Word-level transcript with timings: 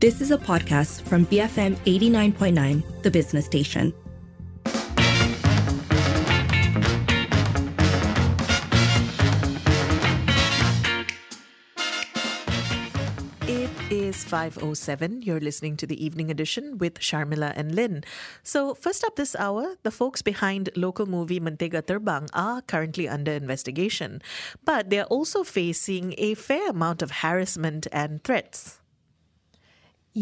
This 0.00 0.22
is 0.22 0.30
a 0.30 0.38
podcast 0.38 1.02
from 1.02 1.26
BFM 1.26 1.76
89.9, 1.84 3.02
the 3.02 3.10
business 3.10 3.44
station. 3.44 3.92
It 13.44 13.68
is 13.92 14.24
5.07. 14.24 15.26
You're 15.26 15.38
listening 15.38 15.76
to 15.76 15.86
the 15.86 16.02
evening 16.02 16.30
edition 16.30 16.78
with 16.78 16.94
Sharmila 16.94 17.52
and 17.54 17.74
Lynn. 17.74 18.02
So, 18.42 18.72
first 18.72 19.04
up 19.04 19.16
this 19.16 19.36
hour, 19.36 19.76
the 19.82 19.90
folks 19.90 20.22
behind 20.22 20.70
local 20.76 21.04
movie 21.04 21.40
Mentega 21.40 21.82
Terbang 21.82 22.30
are 22.32 22.62
currently 22.62 23.06
under 23.06 23.32
investigation, 23.32 24.22
but 24.64 24.88
they're 24.88 25.12
also 25.12 25.44
facing 25.44 26.14
a 26.16 26.32
fair 26.32 26.70
amount 26.70 27.02
of 27.02 27.20
harassment 27.20 27.86
and 27.92 28.24
threats. 28.24 28.79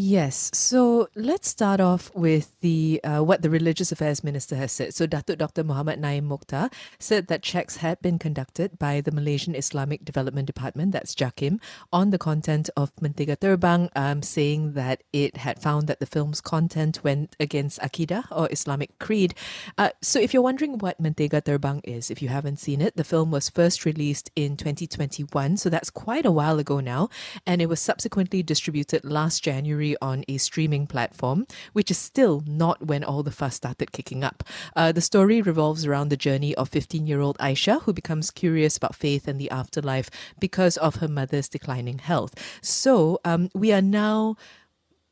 Yes. 0.01 0.53
So 0.55 1.09
let's 1.17 1.49
start 1.49 1.81
off 1.81 2.15
with 2.15 2.55
the 2.61 3.01
uh, 3.03 3.19
what 3.19 3.43
the 3.43 3.51
Religious 3.51 3.91
Affairs 3.91 4.23
Minister 4.23 4.55
has 4.55 4.71
said. 4.71 4.95
So 4.95 5.09
Datuk 5.09 5.39
Dr. 5.39 5.65
Muhammad 5.65 5.99
Naim 5.99 6.29
Mokhtar 6.29 6.73
said 7.01 7.27
that 7.27 7.43
checks 7.43 7.79
had 7.79 8.01
been 8.01 8.17
conducted 8.17 8.79
by 8.79 9.01
the 9.01 9.11
Malaysian 9.11 9.57
Islamic 9.57 10.05
Development 10.05 10.47
Department, 10.47 10.93
that's 10.93 11.17
JAKIM, 11.17 11.59
on 11.93 12.11
the 12.11 12.17
content 12.17 12.71
of 12.77 12.95
Mentega 13.03 13.37
Terbang, 13.37 13.91
um, 13.97 14.23
saying 14.23 14.75
that 14.75 15.03
it 15.13 15.39
had 15.39 15.61
found 15.61 15.89
that 15.89 15.99
the 15.99 16.07
film's 16.07 16.41
content 16.41 17.03
went 17.03 17.35
against 17.41 17.81
Akidah 17.81 18.27
or 18.31 18.47
Islamic 18.53 18.97
creed. 19.01 19.35
Uh, 19.77 19.91
so 20.01 20.21
if 20.21 20.33
you're 20.33 20.45
wondering 20.45 20.79
what 20.79 21.03
Mentega 21.03 21.43
Terbang 21.43 21.81
is, 21.83 22.09
if 22.09 22.23
you 22.23 22.29
haven't 22.29 22.61
seen 22.61 22.81
it, 22.81 22.95
the 22.95 23.03
film 23.03 23.33
was 23.33 23.51
first 23.51 23.85
released 23.85 24.31
in 24.37 24.57
2021, 24.57 25.57
so 25.57 25.69
that's 25.69 25.91
quite 25.91 26.25
a 26.25 26.31
while 26.31 26.61
ago 26.61 26.79
now, 26.79 27.09
and 27.45 27.61
it 27.61 27.69
was 27.69 27.81
subsequently 27.81 28.45
distributed 28.45 29.05
last 29.05 29.43
January 29.43 29.88
on 30.01 30.25
a 30.29 30.39
streaming 30.39 30.87
platform, 30.87 31.47
which 31.73 31.91
is 31.91 31.99
still 31.99 32.43
not 32.47 32.87
when 32.87 33.05
all 33.05 33.23
the 33.23 33.31
fuss 33.31 33.57
started 33.57 33.93
kicking 33.93 34.25
up. 34.25 34.43
Uh, 34.77 34.93
the 34.93 35.01
story 35.01 35.41
revolves 35.43 35.87
around 35.87 36.09
the 36.09 36.17
journey 36.17 36.55
of 36.55 36.69
15 36.69 37.07
year 37.07 37.21
old 37.21 37.39
Aisha, 37.39 37.83
who 37.83 37.93
becomes 37.93 38.31
curious 38.31 38.77
about 38.77 38.95
faith 38.95 39.29
and 39.29 39.41
the 39.41 39.51
afterlife 39.51 40.11
because 40.41 40.77
of 40.77 40.97
her 40.97 41.09
mother's 41.09 41.49
declining 41.49 41.99
health. 41.99 42.35
So 42.63 43.19
um, 43.25 43.51
we 43.55 43.73
are 43.73 43.83
now 43.83 44.37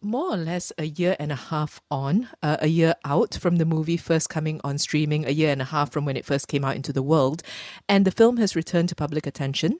more 0.02 0.33
or 0.33 0.36
less 0.36 0.72
a 0.78 0.84
year 0.84 1.16
and 1.18 1.33
a 1.33 1.36
half 1.36 1.80
on, 1.90 2.28
uh, 2.42 2.58
a 2.61 2.68
year 2.68 2.94
out 3.05 3.34
from 3.34 3.56
the 3.56 3.64
movie 3.64 3.96
first 3.96 4.28
coming 4.28 4.61
on 4.62 4.78
streaming, 4.78 5.27
a 5.27 5.30
year 5.30 5.50
and 5.50 5.61
a 5.61 5.66
half 5.66 5.90
from 5.90 6.05
when 6.05 6.16
it 6.16 6.24
first 6.24 6.48
came 6.48 6.64
out 6.64 6.77
into 6.77 6.92
the 6.92 7.02
world. 7.02 7.42
And 7.88 8.05
the 8.05 8.11
film 8.11 8.36
has 8.36 8.55
returned 8.55 8.88
to 8.90 8.94
public 8.94 9.27
attention 9.27 9.78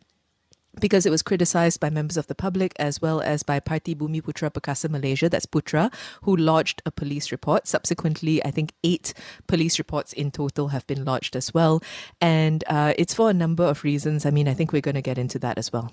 because 0.81 1.07
it 1.07 1.11
was 1.11 1.23
criticized 1.23 1.81
by 1.81 1.91
members 1.91 2.17
of 2.17 2.27
the 2.27 2.35
public 2.35 2.73
as 2.79 3.01
well 3.01 3.21
as 3.21 3.43
by 3.43 3.61
Parti 3.61 3.95
Bumiputera 3.95 4.51
Perkasa 4.51 4.91
Malaysia, 4.91 5.29
that's 5.29 5.47
Putra, 5.47 5.93
who 6.23 6.37
lodged 6.37 6.83
a 6.87 6.91
police 6.91 7.33
report. 7.33 7.67
Subsequently, 7.67 8.45
I 8.45 8.51
think 8.51 8.73
eight 8.85 9.15
police 9.47 9.79
reports 9.79 10.13
in 10.13 10.31
total 10.31 10.69
have 10.69 10.87
been 10.87 11.05
lodged 11.05 11.37
as 11.37 11.53
well. 11.53 11.83
And 12.21 12.65
uh, 12.67 12.95
it's 12.99 13.15
for 13.15 13.31
a 13.31 13.35
number 13.35 13.65
of 13.65 13.85
reasons. 13.85 14.27
I 14.27 14.31
mean, 14.31 14.49
I 14.49 14.55
think 14.55 14.73
we're 14.73 14.81
going 14.81 14.95
to 14.95 15.03
get 15.03 15.19
into 15.19 15.39
that 15.41 15.59
as 15.59 15.73
well. 15.73 15.93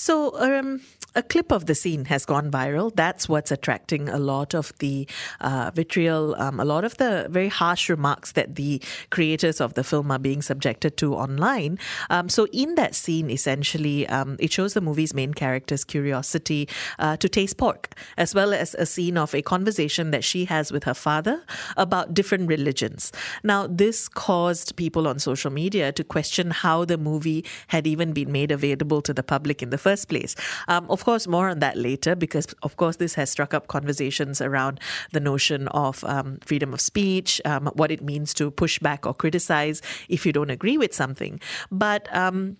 So, 0.00 0.32
um, 0.40 0.80
a 1.14 1.22
clip 1.22 1.52
of 1.52 1.66
the 1.66 1.74
scene 1.74 2.06
has 2.06 2.24
gone 2.24 2.50
viral. 2.50 2.94
That's 2.94 3.28
what's 3.28 3.50
attracting 3.50 4.08
a 4.08 4.16
lot 4.18 4.54
of 4.54 4.72
the 4.78 5.06
uh, 5.40 5.72
vitriol, 5.74 6.34
um, 6.36 6.58
a 6.58 6.64
lot 6.64 6.84
of 6.84 6.96
the 6.96 7.26
very 7.28 7.48
harsh 7.48 7.90
remarks 7.90 8.32
that 8.32 8.54
the 8.54 8.80
creators 9.10 9.60
of 9.60 9.74
the 9.74 9.84
film 9.84 10.10
are 10.10 10.18
being 10.18 10.40
subjected 10.40 10.96
to 10.98 11.14
online. 11.14 11.78
Um, 12.08 12.30
so, 12.30 12.46
in 12.50 12.76
that 12.76 12.94
scene, 12.94 13.28
essentially, 13.28 14.08
um, 14.08 14.36
it 14.40 14.52
shows 14.52 14.72
the 14.72 14.80
movie's 14.80 15.12
main 15.12 15.34
character's 15.34 15.84
curiosity 15.84 16.66
uh, 16.98 17.18
to 17.18 17.28
taste 17.28 17.58
pork, 17.58 17.94
as 18.16 18.34
well 18.34 18.54
as 18.54 18.74
a 18.76 18.86
scene 18.86 19.18
of 19.18 19.34
a 19.34 19.42
conversation 19.42 20.12
that 20.12 20.24
she 20.24 20.46
has 20.46 20.72
with 20.72 20.84
her 20.84 20.94
father 20.94 21.42
about 21.76 22.14
different 22.14 22.48
religions. 22.48 23.12
Now, 23.42 23.66
this 23.66 24.08
caused 24.08 24.76
people 24.76 25.06
on 25.06 25.18
social 25.18 25.50
media 25.50 25.92
to 25.92 26.04
question 26.04 26.52
how 26.52 26.86
the 26.86 26.96
movie 26.96 27.44
had 27.66 27.86
even 27.86 28.12
been 28.14 28.32
made 28.32 28.50
available 28.50 29.02
to 29.02 29.12
the 29.12 29.22
public 29.22 29.62
in 29.62 29.68
the 29.68 29.76
first 29.76 29.89
place. 30.08 30.34
Um, 30.68 30.86
of 30.90 31.04
course, 31.04 31.26
more 31.26 31.48
on 31.48 31.58
that 31.60 31.76
later 31.76 32.14
because, 32.14 32.46
of 32.62 32.76
course, 32.76 32.96
this 32.96 33.14
has 33.14 33.30
struck 33.30 33.54
up 33.54 33.66
conversations 33.68 34.40
around 34.40 34.80
the 35.12 35.20
notion 35.20 35.68
of 35.68 36.04
um, 36.04 36.38
freedom 36.44 36.72
of 36.72 36.80
speech, 36.80 37.40
um, 37.44 37.66
what 37.74 37.90
it 37.90 38.02
means 38.02 38.34
to 38.34 38.50
push 38.50 38.78
back 38.78 39.06
or 39.06 39.14
criticize 39.14 39.82
if 40.08 40.24
you 40.24 40.32
don't 40.32 40.50
agree 40.50 40.78
with 40.78 40.94
something. 40.94 41.40
But 41.70 42.08
um, 42.14 42.56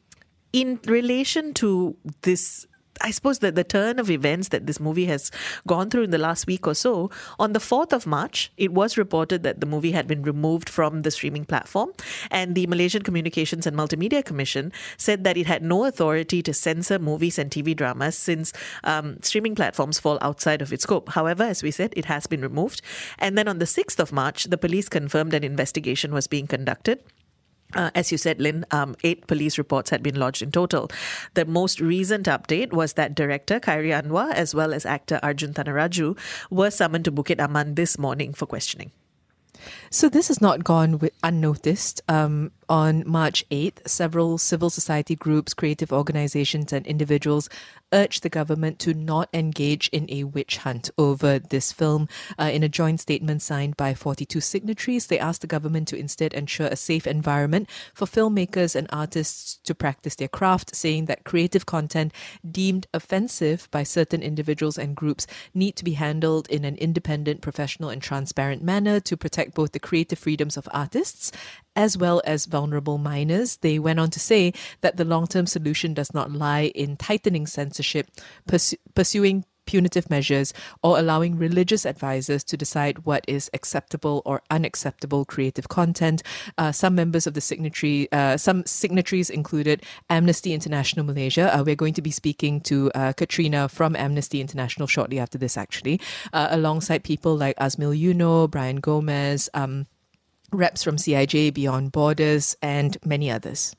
in 0.53 0.81
relation 0.87 1.55
to 1.55 1.97
this 2.23 2.67
I 3.01 3.11
suppose 3.11 3.39
that 3.39 3.55
the 3.55 3.65
turn 3.65 3.99
of 3.99 4.11
events 4.11 4.49
that 4.49 4.67
this 4.67 4.79
movie 4.79 5.07
has 5.07 5.31
gone 5.67 5.89
through 5.89 6.03
in 6.05 6.11
the 6.11 6.19
last 6.19 6.47
week 6.47 6.67
or 6.67 6.75
so, 6.75 7.11
on 7.39 7.53
the 7.53 7.59
4th 7.59 7.93
of 7.93 8.07
March, 8.07 8.53
it 8.57 8.73
was 8.73 8.99
reported 8.99 9.43
that 9.43 9.61
the 9.61 9.67
movie 9.67 9.93
had 9.93 10.07
been 10.07 10.23
removed 10.23 10.69
from 10.69 11.03
the 11.03 11.11
streaming 11.11 11.45
platform. 11.45 11.93
And 12.31 12.55
the 12.55 12.67
Malaysian 12.67 13.03
Communications 13.03 13.67
and 13.67 13.77
Multimedia 13.77 14.25
Commission 14.25 14.73
said 14.99 15.25
that 15.25 15.37
it 15.37 15.47
had 15.47 15.63
no 15.63 15.85
authority 15.85 16.43
to 16.43 16.53
censor 16.53 16.99
movies 16.99 17.39
and 17.39 17.51
TV 17.51 17.75
dramas 17.75 18.17
since 18.17 18.53
um, 18.85 19.19
streaming 19.23 19.55
platforms 19.55 19.99
fall 19.99 20.19
outside 20.21 20.61
of 20.61 20.73
its 20.73 20.83
scope. 20.83 21.11
However, 21.11 21.45
as 21.45 21.63
we 21.63 21.71
said, 21.71 21.95
it 21.97 22.05
has 22.05 22.27
been 22.27 22.43
removed. 22.43 22.83
And 23.19 23.37
then 23.39 23.49
on 23.49 23.59
the 23.59 23.65
6th 23.65 23.99
of 23.99 24.13
March, 24.13 24.45
the 24.45 24.59
police 24.59 24.89
confirmed 24.89 25.33
an 25.33 25.45
investigation 25.45 26.13
was 26.13 26.27
being 26.27 26.47
conducted. 26.47 27.03
Uh, 27.75 27.91
as 27.95 28.11
you 28.13 28.19
said, 28.19 28.41
Lynn, 28.41 28.65
um, 28.71 28.97
eight 29.05 29.27
police 29.27 29.59
reports 29.59 29.91
had 29.91 30.03
been 30.03 30.19
lodged 30.19 30.43
in 30.43 30.51
total. 30.51 30.91
The 31.35 31.45
most 31.45 31.81
recent 31.81 32.27
update 32.27 32.73
was 32.73 32.95
that 32.95 33.15
director 33.15 33.61
Khairi 33.61 33.91
Anwar, 33.91 34.33
as 34.33 34.55
well 34.55 34.75
as 34.75 34.87
actor 34.87 35.21
Arjun 35.23 35.55
Thanaraju, 35.55 36.19
were 36.51 36.71
summoned 36.71 37.05
to 37.05 37.13
Bukit 37.13 37.41
Aman 37.41 37.75
this 37.75 37.99
morning 37.99 38.33
for 38.33 38.47
questioning. 38.47 38.91
So 39.91 40.09
this 40.09 40.29
has 40.29 40.41
not 40.41 40.65
gone 40.65 41.01
unnoticed. 41.23 42.01
Um, 42.09 42.53
on 42.71 43.03
March 43.05 43.45
8th, 43.51 43.87
several 43.89 44.39
civil 44.39 44.71
society 44.71 45.17
groups, 45.17 45.53
creative 45.53 45.93
organizations, 45.93 46.73
and 46.73 46.87
individuals 46.87 47.51
urged 47.93 48.23
the 48.23 48.29
government 48.29 48.79
to 48.79 48.95
not 48.95 49.29
engage 49.35 49.89
in 49.89 50.07
a 50.09 50.23
witch 50.23 50.59
hunt 50.59 50.89
over 50.97 51.41
this 51.41 51.73
film. 51.73 52.09
Uh, 52.39 52.45
in 52.45 52.63
a 52.63 52.69
joint 52.69 53.01
statement 53.01 53.43
signed 53.43 53.77
by 53.77 53.93
42 53.93 54.41
signatories, 54.41 55.09
they 55.09 55.19
asked 55.19 55.41
the 55.41 55.49
government 55.49 55.89
to 55.89 55.99
instead 55.99 56.33
ensure 56.33 56.69
a 56.69 56.77
safe 56.77 57.09
environment 57.09 57.69
for 57.93 58.07
filmmakers 58.07 58.77
and 58.77 58.87
artists 58.93 59.57
to 59.65 59.75
practice 59.75 60.15
their 60.15 60.29
craft, 60.29 60.77
saying 60.77 61.07
that 61.07 61.25
creative 61.25 61.67
content 61.67 62.13
deemed 62.49 62.87
offensive 62.95 63.69
by 63.73 63.83
certain 63.83 64.23
individuals 64.23 64.79
and 64.79 64.95
groups 64.95 65.27
need 65.53 65.75
to 65.75 65.85
be 65.85 65.95
handled 65.95 66.49
in 66.49 66.65
an 66.65 66.77
independent, 66.77 67.41
professional, 67.41 67.91
and 67.91 68.01
transparent 68.01 68.63
manner 68.63 69.01
to 69.01 69.17
protect 69.17 69.55
both 69.57 69.73
the 69.73 69.81
creative 69.81 70.21
freedoms 70.21 70.57
of 70.57 70.69
artists 70.71 71.33
as 71.77 71.97
well 71.97 72.21
as 72.25 72.47
vulnerable 72.47 72.99
minors. 72.99 73.57
They 73.59 73.79
went 73.79 74.01
on 74.01 74.11
to 74.11 74.21
say 74.21 74.53
that 74.81 74.97
the 74.97 75.05
long 75.05 75.27
term 75.27 75.47
solution 75.47 75.95
does 75.95 76.13
not 76.13 76.33
lie 76.33 76.73
in 76.75 76.97
tightening 76.97 77.47
censorship, 77.47 78.09
pursu- 78.49 78.79
pursuing 78.95 79.45
punitive 79.71 80.11
measures, 80.11 80.53
or 80.83 80.99
allowing 80.99 81.39
religious 81.39 81.87
advisors 81.87 82.43
to 82.43 82.57
decide 82.57 83.07
what 83.07 83.25
is 83.29 83.49
acceptable 83.55 84.21
or 84.27 84.43
unacceptable 84.51 85.25
creative 85.25 85.69
content. 85.69 86.25
Uh, 86.59 86.73
some 86.73 86.97
members 86.97 87.25
of 87.25 87.35
the 87.35 87.41
signatory, 87.41 88.11
uh, 88.11 88.37
some 88.37 88.67
signatories 88.67 89.31
included 89.31 89.81
Amnesty 90.09 90.53
International 90.53 91.07
Malaysia. 91.07 91.55
Uh, 91.57 91.63
we're 91.63 91.77
going 91.77 91.95
to 91.95 92.03
be 92.03 92.11
speaking 92.11 92.61
to 92.61 92.91
uh, 92.97 93.13
Katrina 93.13 93.69
from 93.69 93.95
Amnesty 93.95 94.41
International 94.41 94.89
shortly 94.89 95.21
after 95.21 95.39
this, 95.39 95.57
actually, 95.57 96.01
uh, 96.33 96.49
alongside 96.51 97.05
people 97.05 97.37
like 97.37 97.57
Azmyl 97.59 97.97
Yunor, 97.97 98.49
Brian 98.49 98.81
Gomez. 98.81 99.49
Um, 99.55 99.87
reps 100.53 100.83
from 100.83 100.97
CIJ, 100.97 101.55
Beyond 101.55 101.93
Borders, 101.93 102.57
and 102.63 102.97
many 103.05 103.31
others. 103.31 103.75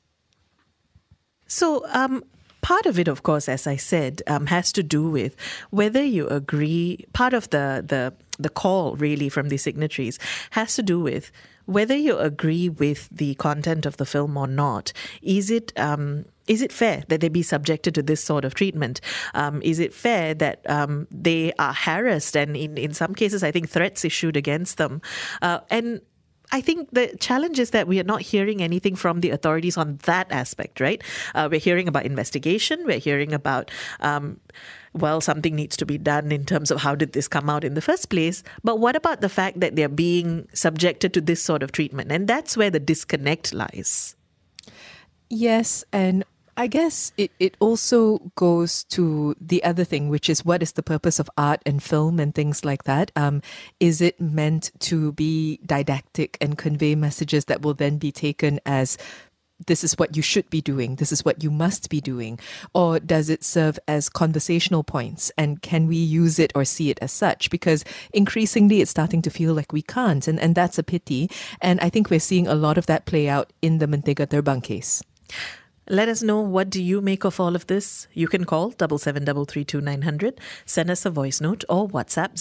So, 1.47 1.85
um, 1.89 2.23
part 2.61 2.85
of 2.85 2.97
it, 2.97 3.07
of 3.07 3.23
course, 3.23 3.49
as 3.49 3.67
I 3.67 3.75
said, 3.75 4.21
um, 4.27 4.45
has 4.47 4.71
to 4.73 4.83
do 4.83 5.09
with 5.09 5.35
whether 5.69 6.03
you 6.03 6.27
agree. 6.27 7.05
Part 7.13 7.33
of 7.33 7.49
the 7.49 7.83
the 7.85 8.13
the 8.41 8.49
call, 8.49 8.95
really, 8.95 9.29
from 9.29 9.49
the 9.49 9.57
signatories 9.57 10.17
has 10.51 10.75
to 10.75 10.83
do 10.83 10.99
with 10.99 11.31
whether 11.65 11.95
you 11.95 12.17
agree 12.17 12.69
with 12.69 13.07
the 13.11 13.35
content 13.35 13.85
of 13.85 13.97
the 13.97 14.05
film 14.05 14.37
or 14.37 14.47
not. 14.47 14.93
Is 15.21 15.51
it 15.51 15.77
um, 15.77 16.25
is 16.47 16.61
it 16.61 16.71
fair 16.71 17.03
that 17.07 17.21
they 17.21 17.29
be 17.29 17.43
subjected 17.43 17.95
to 17.95 18.03
this 18.03 18.23
sort 18.23 18.45
of 18.45 18.53
treatment? 18.55 18.99
Um, 19.33 19.61
is 19.61 19.79
it 19.79 19.93
fair 19.93 20.33
that 20.35 20.69
um, 20.69 21.07
they 21.11 21.53
are 21.59 21.73
harassed 21.73 22.35
and, 22.35 22.57
in, 22.57 22.77
in 22.77 22.93
some 22.93 23.15
cases, 23.15 23.43
I 23.43 23.51
think 23.51 23.69
threats 23.69 24.03
issued 24.03 24.35
against 24.35 24.77
them? 24.77 25.01
Uh, 25.41 25.59
and 25.69 26.01
I 26.51 26.61
think 26.61 26.89
the 26.91 27.15
challenge 27.19 27.59
is 27.59 27.71
that 27.71 27.87
we 27.87 27.99
are 27.99 28.03
not 28.03 28.21
hearing 28.21 28.61
anything 28.61 28.95
from 28.95 29.21
the 29.21 29.29
authorities 29.29 29.77
on 29.77 29.97
that 30.03 30.31
aspect, 30.31 30.79
right? 30.79 31.01
Uh, 31.33 31.47
we're 31.49 31.59
hearing 31.59 31.87
about 31.87 32.05
investigation. 32.05 32.85
We're 32.85 32.99
hearing 32.99 33.33
about, 33.33 33.71
um, 34.01 34.39
well, 34.93 35.21
something 35.21 35.55
needs 35.55 35.77
to 35.77 35.85
be 35.85 35.97
done 35.97 36.31
in 36.31 36.45
terms 36.45 36.69
of 36.69 36.81
how 36.81 36.95
did 36.95 37.13
this 37.13 37.27
come 37.27 37.49
out 37.49 37.63
in 37.63 37.73
the 37.73 37.81
first 37.81 38.09
place. 38.09 38.43
But 38.63 38.79
what 38.79 38.95
about 38.95 39.21
the 39.21 39.29
fact 39.29 39.61
that 39.61 39.75
they're 39.75 39.87
being 39.87 40.47
subjected 40.53 41.13
to 41.13 41.21
this 41.21 41.41
sort 41.41 41.63
of 41.63 41.71
treatment? 41.71 42.11
And 42.11 42.27
that's 42.27 42.57
where 42.57 42.69
the 42.69 42.79
disconnect 42.79 43.53
lies. 43.53 44.15
Yes, 45.29 45.85
and 45.93 46.25
I 46.61 46.67
guess 46.67 47.11
it, 47.17 47.31
it 47.39 47.57
also 47.59 48.19
goes 48.35 48.83
to 48.93 49.35
the 49.41 49.63
other 49.63 49.83
thing, 49.83 50.09
which 50.09 50.29
is 50.29 50.45
what 50.45 50.61
is 50.61 50.73
the 50.73 50.83
purpose 50.83 51.17
of 51.17 51.27
art 51.35 51.59
and 51.65 51.81
film 51.81 52.19
and 52.19 52.35
things 52.35 52.63
like 52.63 52.83
that? 52.83 53.11
Um, 53.15 53.41
is 53.79 53.99
it 53.99 54.21
meant 54.21 54.69
to 54.81 55.11
be 55.13 55.59
didactic 55.65 56.37
and 56.39 56.59
convey 56.59 56.93
messages 56.93 57.45
that 57.45 57.63
will 57.63 57.73
then 57.73 57.97
be 57.97 58.11
taken 58.11 58.59
as 58.63 58.99
this 59.65 59.83
is 59.83 59.97
what 59.97 60.15
you 60.15 60.21
should 60.21 60.47
be 60.51 60.61
doing, 60.61 60.97
this 60.97 61.11
is 61.11 61.25
what 61.25 61.41
you 61.41 61.49
must 61.49 61.89
be 61.89 61.99
doing? 61.99 62.37
Or 62.75 62.99
does 62.99 63.31
it 63.31 63.43
serve 63.43 63.79
as 63.87 64.07
conversational 64.07 64.83
points? 64.83 65.31
And 65.39 65.63
can 65.63 65.87
we 65.87 65.95
use 65.95 66.37
it 66.37 66.51
or 66.53 66.63
see 66.63 66.91
it 66.91 66.99
as 67.01 67.11
such? 67.11 67.49
Because 67.49 67.83
increasingly 68.13 68.81
it's 68.81 68.91
starting 68.91 69.23
to 69.23 69.31
feel 69.31 69.55
like 69.55 69.73
we 69.73 69.81
can't. 69.81 70.27
And, 70.27 70.39
and 70.39 70.53
that's 70.53 70.77
a 70.77 70.83
pity. 70.83 71.27
And 71.59 71.79
I 71.79 71.89
think 71.89 72.11
we're 72.11 72.19
seeing 72.19 72.45
a 72.45 72.53
lot 72.53 72.77
of 72.77 72.85
that 72.85 73.07
play 73.07 73.27
out 73.27 73.51
in 73.63 73.79
the 73.79 73.87
Mentega 73.87 74.27
Terbang 74.27 74.61
case. 74.61 75.01
Let 75.91 76.07
us 76.07 76.23
know 76.23 76.39
what 76.39 76.69
do 76.69 76.81
you 76.81 77.01
make 77.01 77.25
of 77.25 77.37
all 77.37 77.53
of 77.53 77.67
this. 77.67 78.07
You 78.13 78.29
can 78.29 78.45
call 78.45 78.69
double 78.69 78.97
seven 78.97 79.25
double 79.25 79.43
three 79.43 79.65
two 79.65 79.81
nine 79.81 80.03
hundred, 80.03 80.39
send 80.65 80.89
us 80.89 81.05
a 81.05 81.09
voice 81.09 81.41
note 81.41 81.65
or 81.67 81.85
WhatsApp 81.89 82.35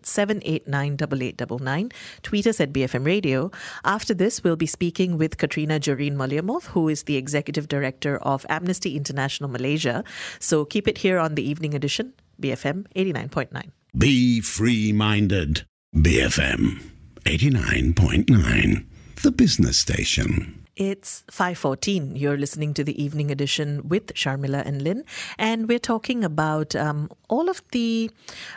018-789-8899, 0.00 1.92
tweet 2.22 2.46
us 2.46 2.58
at 2.58 2.72
BFM 2.72 3.04
Radio. 3.04 3.50
After 3.84 4.14
this, 4.14 4.42
we'll 4.42 4.56
be 4.56 4.64
speaking 4.64 5.18
with 5.18 5.36
Katrina 5.36 5.78
Jorene 5.78 6.16
Maliamauv, 6.16 6.68
who 6.68 6.88
is 6.88 7.02
the 7.02 7.18
Executive 7.18 7.68
Director 7.68 8.16
of 8.16 8.46
Amnesty 8.48 8.96
International 8.96 9.50
Malaysia. 9.50 10.02
So 10.38 10.64
keep 10.64 10.88
it 10.88 10.96
here 11.04 11.18
on 11.18 11.34
the 11.34 11.46
evening 11.46 11.74
edition, 11.74 12.14
BFM 12.40 12.86
89.9. 12.96 13.72
Be 13.98 14.40
free-minded. 14.40 15.66
BFM 15.94 16.80
89.9, 17.26 18.86
the 19.20 19.30
business 19.30 19.78
station. 19.78 20.59
It's 20.80 21.24
5:14. 21.30 22.16
You're 22.16 22.38
listening 22.38 22.72
to 22.72 22.82
the 22.82 22.96
evening 22.96 23.30
edition 23.30 23.86
with 23.86 24.14
Sharmila 24.14 24.64
and 24.64 24.80
Lynn, 24.80 25.04
and 25.38 25.68
we're 25.68 25.78
talking 25.78 26.24
about 26.24 26.74
um, 26.74 27.10
all 27.28 27.50
of 27.50 27.60
the 27.72 28.10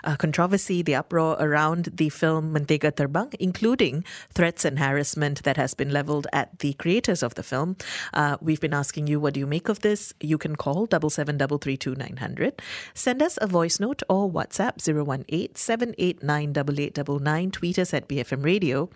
uh, 0.05 0.15
controversy, 0.15 0.81
the 0.81 0.95
uproar 0.95 1.35
around 1.37 1.89
the 1.93 2.07
film 2.07 2.53
Mentega 2.53 2.93
Terbang, 2.93 3.35
including 3.41 4.05
threats 4.33 4.63
and 4.63 4.79
harassment 4.79 5.43
that 5.43 5.57
has 5.57 5.73
been 5.73 5.91
leveled 5.91 6.25
at 6.31 6.59
the 6.59 6.71
creators 6.75 7.23
of 7.23 7.35
the 7.35 7.43
film. 7.43 7.75
Uh, 8.13 8.37
we've 8.39 8.61
been 8.61 8.73
asking 8.73 9.07
you, 9.07 9.19
what 9.19 9.33
do 9.33 9.41
you 9.41 9.45
make 9.45 9.67
of 9.67 9.81
this? 9.81 10.13
You 10.21 10.37
can 10.37 10.55
call 10.55 10.85
double 10.85 11.09
seven 11.09 11.37
double 11.37 11.57
three 11.57 11.75
two 11.75 11.93
nine 11.95 12.15
hundred. 12.21 12.61
Send 12.93 13.21
us 13.21 13.37
a 13.41 13.47
voice 13.47 13.81
note 13.81 14.01
or 14.07 14.31
WhatsApp 14.31 14.79
018 14.79 15.55
789 15.55 16.51
8899. 16.51 17.51
Tweet 17.51 17.77
us 17.77 17.93
at 17.93 18.07
BFM 18.07 18.45
Radio. 18.45 18.89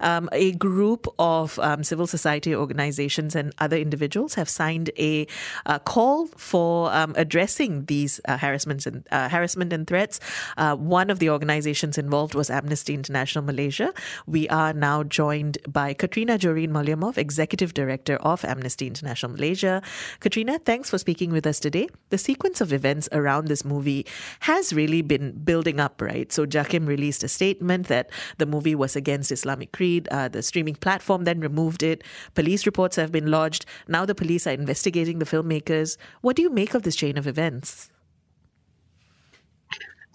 Um, 0.00 0.28
a 0.32 0.52
group 0.52 1.08
of 1.18 1.58
um, 1.60 1.82
civil 1.82 2.06
society 2.06 2.54
organizations 2.54 2.73
organizations 2.74 3.36
and 3.36 3.54
other 3.58 3.76
individuals 3.76 4.34
have 4.34 4.48
signed 4.48 4.90
a 4.98 5.26
uh, 5.66 5.78
call 5.78 6.26
for 6.36 6.92
um, 6.92 7.14
addressing 7.16 7.84
these 7.86 8.20
uh, 8.26 8.36
harassments 8.36 8.84
and 8.86 9.06
uh, 9.12 9.28
harassment 9.28 9.72
and 9.72 9.86
threats. 9.86 10.18
Uh, 10.56 10.74
one 10.74 11.08
of 11.08 11.20
the 11.20 11.30
organizations 11.30 11.96
involved 11.96 12.34
was 12.34 12.50
Amnesty 12.50 12.92
International 12.92 13.44
Malaysia. 13.44 13.94
We 14.26 14.48
are 14.48 14.72
now 14.72 15.04
joined 15.04 15.58
by 15.68 15.94
Katrina 15.94 16.36
Jorene 16.36 16.70
Maliamauv, 16.70 17.16
Executive 17.16 17.74
Director 17.74 18.16
of 18.16 18.44
Amnesty 18.44 18.88
International 18.88 19.30
Malaysia. 19.30 19.80
Katrina, 20.18 20.58
thanks 20.58 20.90
for 20.90 20.98
speaking 20.98 21.30
with 21.30 21.46
us 21.46 21.60
today. 21.60 21.88
The 22.10 22.18
sequence 22.18 22.60
of 22.60 22.72
events 22.72 23.08
around 23.12 23.46
this 23.46 23.64
movie 23.64 24.04
has 24.40 24.72
really 24.72 25.02
been 25.02 25.30
building 25.44 25.78
up, 25.78 26.02
right? 26.02 26.32
So 26.32 26.44
JAKIM 26.44 26.88
released 26.88 27.22
a 27.22 27.28
statement 27.28 27.86
that 27.86 28.10
the 28.38 28.46
movie 28.46 28.74
was 28.74 28.96
against 28.96 29.30
Islamic 29.30 29.70
creed. 29.70 30.08
Uh, 30.10 30.26
the 30.26 30.42
streaming 30.42 30.74
platform 30.74 31.22
then 31.22 31.38
removed 31.38 31.84
it. 31.84 32.02
Police 32.34 32.63
reports 32.66 32.96
have 32.96 33.12
been 33.12 33.30
lodged. 33.30 33.66
Now 33.88 34.04
the 34.04 34.14
police 34.14 34.46
are 34.46 34.52
investigating 34.52 35.18
the 35.18 35.24
filmmakers. 35.24 35.96
What 36.20 36.36
do 36.36 36.42
you 36.42 36.50
make 36.50 36.74
of 36.74 36.82
this 36.82 36.96
chain 36.96 37.16
of 37.16 37.26
events? 37.26 37.90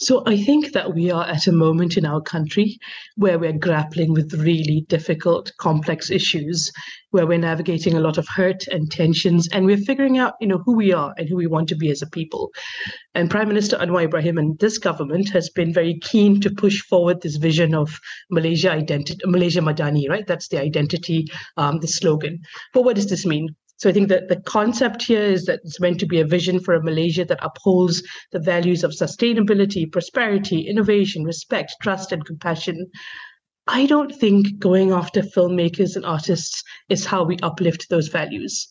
So 0.01 0.23
I 0.25 0.37
think 0.37 0.71
that 0.71 0.95
we 0.95 1.11
are 1.11 1.25
at 1.27 1.47
a 1.47 1.51
moment 1.51 1.97
in 1.97 2.05
our 2.05 2.21
country 2.21 2.77
where 3.17 3.37
we're 3.37 3.51
grappling 3.51 4.13
with 4.13 4.33
really 4.33 4.85
difficult, 4.87 5.51
complex 5.59 6.09
issues, 6.09 6.71
where 7.11 7.27
we're 7.27 7.37
navigating 7.37 7.95
a 7.95 7.99
lot 7.99 8.17
of 8.17 8.27
hurt 8.27 8.65
and 8.67 8.89
tensions, 8.89 9.49
and 9.49 9.65
we're 9.65 9.77
figuring 9.77 10.17
out, 10.17 10.35
you 10.39 10.47
know, 10.47 10.59
who 10.59 10.77
we 10.77 10.93
are 10.93 11.13
and 11.17 11.27
who 11.27 11.35
we 11.35 11.47
want 11.47 11.67
to 11.69 11.75
be 11.75 11.89
as 11.91 12.01
a 12.01 12.07
people. 12.07 12.49
And 13.13 13.29
Prime 13.29 13.49
Minister 13.49 13.77
Anwar 13.77 14.05
Ibrahim 14.05 14.37
and 14.37 14.57
this 14.59 14.77
government 14.77 15.29
has 15.31 15.49
been 15.49 15.73
very 15.73 15.99
keen 15.99 16.39
to 16.41 16.49
push 16.49 16.81
forward 16.81 17.21
this 17.21 17.35
vision 17.35 17.75
of 17.75 17.99
Malaysia 18.31 18.71
identity, 18.71 19.19
Malaysia 19.25 19.59
Madani, 19.59 20.09
right? 20.09 20.25
That's 20.25 20.47
the 20.47 20.61
identity, 20.61 21.27
um, 21.57 21.79
the 21.79 21.87
slogan. 21.87 22.39
But 22.73 22.83
what 22.83 22.95
does 22.95 23.07
this 23.07 23.25
mean? 23.25 23.49
So 23.79 23.89
I 23.89 23.93
think 23.93 24.09
that 24.09 24.27
the 24.27 24.41
concept 24.41 25.03
here 25.03 25.23
is 25.23 25.45
that 25.45 25.61
it's 25.63 25.79
meant 25.79 26.01
to 26.01 26.05
be 26.05 26.19
a 26.19 26.25
vision 26.25 26.59
for 26.59 26.73
a 26.73 26.83
Malaysia 26.83 27.23
that 27.23 27.39
upholds 27.41 28.03
the 28.33 28.39
values 28.39 28.83
of 28.83 28.91
sustainability, 28.91 29.89
prosperity, 29.89 30.67
innovation, 30.67 31.23
respect, 31.23 31.73
trust, 31.81 32.11
and 32.11 32.25
compassion. 32.25 32.87
I 33.67 33.85
don't 33.85 34.13
think 34.13 34.59
going 34.59 34.91
after 34.91 35.21
filmmakers 35.21 35.95
and 35.95 36.05
artists 36.05 36.61
is 36.89 37.05
how 37.05 37.23
we 37.23 37.37
uplift 37.41 37.89
those 37.89 38.09
values. 38.09 38.67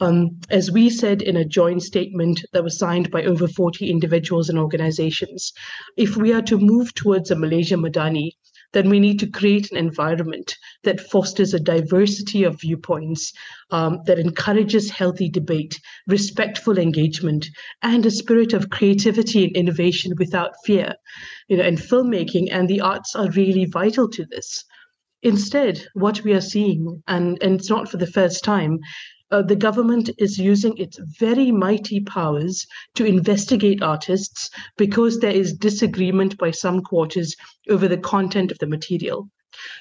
Um, 0.00 0.40
as 0.50 0.72
we 0.72 0.90
said 0.90 1.22
in 1.22 1.36
a 1.36 1.44
joint 1.44 1.82
statement 1.82 2.44
that 2.52 2.64
was 2.64 2.78
signed 2.78 3.12
by 3.12 3.24
over 3.24 3.46
40 3.46 3.88
individuals 3.88 4.48
and 4.48 4.58
organizations, 4.58 5.52
if 5.96 6.16
we 6.16 6.32
are 6.32 6.42
to 6.42 6.58
move 6.58 6.94
towards 6.94 7.30
a 7.30 7.36
Malaysia 7.36 7.76
Madani, 7.76 8.32
then 8.72 8.90
we 8.90 9.00
need 9.00 9.18
to 9.18 9.30
create 9.30 9.70
an 9.70 9.76
environment 9.78 10.54
that 10.84 11.00
fosters 11.00 11.54
a 11.54 11.60
diversity 11.60 12.44
of 12.44 12.60
viewpoints, 12.60 13.32
um, 13.70 14.00
that 14.06 14.18
encourages 14.18 14.90
healthy 14.90 15.28
debate, 15.28 15.80
respectful 16.06 16.78
engagement, 16.78 17.46
and 17.82 18.04
a 18.04 18.10
spirit 18.10 18.52
of 18.52 18.70
creativity 18.70 19.44
and 19.44 19.56
innovation 19.56 20.12
without 20.18 20.52
fear. 20.64 20.94
You 21.48 21.56
know, 21.56 21.64
and 21.64 21.78
filmmaking 21.78 22.48
and 22.50 22.68
the 22.68 22.80
arts 22.80 23.14
are 23.16 23.30
really 23.30 23.64
vital 23.64 24.08
to 24.10 24.24
this. 24.26 24.64
Instead, 25.22 25.84
what 25.94 26.22
we 26.22 26.32
are 26.32 26.40
seeing, 26.40 27.02
and, 27.08 27.38
and 27.42 27.58
it's 27.58 27.70
not 27.70 27.88
for 27.88 27.96
the 27.96 28.06
first 28.06 28.44
time, 28.44 28.78
uh, 29.30 29.42
the 29.42 29.56
government 29.56 30.10
is 30.18 30.38
using 30.38 30.76
its 30.76 30.98
very 31.18 31.50
mighty 31.50 32.00
powers 32.00 32.66
to 32.94 33.04
investigate 33.04 33.82
artists 33.82 34.50
because 34.76 35.20
there 35.20 35.32
is 35.32 35.52
disagreement 35.52 36.36
by 36.38 36.50
some 36.50 36.80
quarters 36.82 37.34
over 37.68 37.88
the 37.88 37.98
content 37.98 38.50
of 38.50 38.58
the 38.58 38.66
material. 38.66 39.28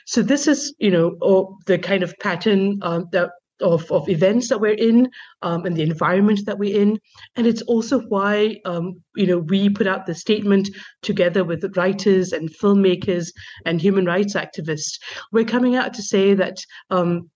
So 0.06 0.22
this 0.22 0.48
is, 0.48 0.74
you 0.80 0.92
know, 0.92 1.58
the 1.66 1.78
kind 1.78 2.04
of 2.04 2.14
pattern 2.20 2.80
um, 2.82 3.06
that 3.12 3.30
of, 3.62 3.92
of 3.92 4.08
events 4.08 4.50
that 4.50 4.62
we're 4.62 4.74
in 4.74 5.10
um, 5.42 5.66
and 5.66 5.76
the 5.76 5.84
environment 5.84 6.42
that 6.46 6.60
we're 6.60 6.80
in. 6.80 7.00
And 7.36 7.48
it's 7.48 7.62
also 7.64 8.02
why, 8.02 8.58
um, 8.66 9.02
you 9.16 9.26
know, 9.26 9.40
we 9.40 9.70
put 9.70 9.88
out 9.88 10.06
the 10.06 10.16
statement 10.16 10.70
together 11.02 11.44
with 11.44 11.76
writers 11.76 12.34
and 12.34 12.50
filmmakers 12.50 13.30
and 13.66 13.82
human 13.82 14.06
rights 14.06 14.36
activists. 14.36 15.00
We're 15.32 15.46
coming 15.46 15.76
out 15.76 15.94
to 15.96 16.04
say 16.04 16.34
that 16.36 16.58
um, 16.90 17.30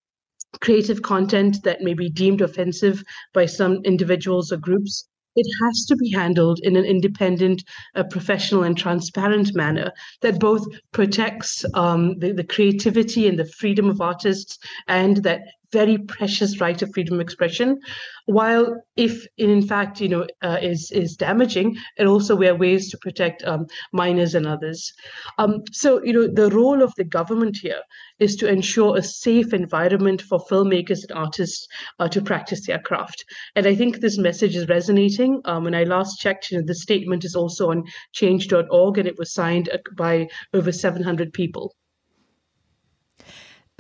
creative 0.60 1.02
content 1.02 1.64
that 1.64 1.82
may 1.82 1.94
be 1.94 2.10
deemed 2.10 2.42
offensive 2.42 3.04
by 3.34 3.46
some 3.46 3.80
individuals 3.84 4.52
or 4.52 4.58
groups 4.58 5.06
it 5.36 5.48
has 5.64 5.86
to 5.86 5.96
be 5.96 6.12
handled 6.12 6.60
in 6.64 6.76
an 6.76 6.84
independent, 6.84 7.64
uh, 7.96 8.04
professional, 8.04 8.64
and 8.64 8.78
transparent 8.78 9.56
manner 9.56 9.92
that 10.22 10.40
both 10.40 10.68
protects 10.92 11.64
um, 11.74 12.20
the, 12.20 12.34
the 12.34 12.44
creativity 12.44 13.28
and 13.28 13.40
the 13.40 13.46
freedom 13.46 13.90
of 13.90 14.02
artists 14.02 14.58
and 14.88 15.18
that 15.24 15.42
very 15.72 15.98
precious 15.98 16.60
right 16.60 16.82
of 16.82 16.92
freedom 16.94 17.16
of 17.16 17.22
expression. 17.22 17.80
While 18.26 18.76
if 18.96 19.26
in 19.38 19.62
fact 19.66 20.00
you 20.02 20.10
know 20.10 20.28
uh, 20.42 20.58
is 20.62 20.92
is 20.92 21.16
damaging 21.16 21.78
it 21.98 22.06
also 22.06 22.36
we 22.36 22.48
are 22.48 22.56
ways 22.56 22.90
to 22.92 22.98
protect 22.98 23.44
um, 23.44 23.66
minors 23.94 24.36
and 24.36 24.46
others. 24.46 24.92
Um, 25.38 25.62
so 25.72 26.04
you 26.04 26.14
know 26.14 26.28
the 26.28 26.50
role 26.50 26.82
of 26.82 26.94
the 26.96 27.04
government 27.04 27.58
here 27.62 27.82
is 28.20 28.36
to 28.38 28.48
ensure 28.48 28.98
a 28.98 29.04
safe 29.04 29.54
environment 29.54 30.22
for 30.22 30.40
filmmakers 30.50 31.02
and 31.04 31.18
artists 31.18 31.68
uh, 32.00 32.08
to 32.10 32.22
practice 32.22 32.68
their 32.68 32.80
craft. 32.80 33.24
And 33.56 33.66
i 33.66 33.76
think 33.76 34.00
this 34.00 34.18
message 34.18 34.56
is 34.56 34.68
resonating. 34.68 35.42
Um, 35.46 35.64
when 35.64 35.76
i 35.76 35.84
last 35.84 36.20
checked 36.20 36.52
you 36.52 36.58
know 36.58 36.66
the 36.66 36.76
statement 36.76 37.26
is 37.26 37.36
also 37.36 37.72
on 37.72 37.84
change.org 38.14 38.98
and 38.98 39.08
it 39.08 39.18
was 39.18 39.34
signed 39.34 39.70
uh, 39.70 39.78
by 39.96 40.28
over 40.54 40.72
700 40.72 41.34
people 41.34 41.74